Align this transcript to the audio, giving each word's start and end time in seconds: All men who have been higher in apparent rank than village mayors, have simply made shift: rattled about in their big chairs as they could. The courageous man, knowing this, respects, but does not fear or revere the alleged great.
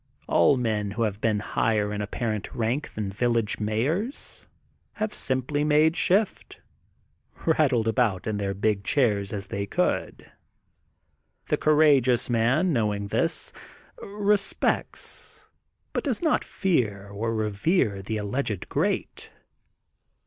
All 0.27 0.57
men 0.57 0.89
who 0.89 1.03
have 1.03 1.21
been 1.21 1.41
higher 1.41 1.93
in 1.93 2.01
apparent 2.01 2.55
rank 2.55 2.91
than 2.95 3.11
village 3.11 3.59
mayors, 3.59 4.47
have 4.93 5.13
simply 5.13 5.63
made 5.63 5.95
shift: 5.95 6.59
rattled 7.45 7.87
about 7.87 8.25
in 8.25 8.37
their 8.37 8.55
big 8.55 8.83
chairs 8.83 9.31
as 9.31 9.45
they 9.45 9.67
could. 9.67 10.31
The 11.49 11.57
courageous 11.57 12.31
man, 12.31 12.73
knowing 12.73 13.09
this, 13.09 13.53
respects, 14.01 15.45
but 15.93 16.03
does 16.03 16.23
not 16.23 16.43
fear 16.43 17.09
or 17.09 17.31
revere 17.35 18.01
the 18.01 18.17
alleged 18.17 18.69
great. 18.69 19.29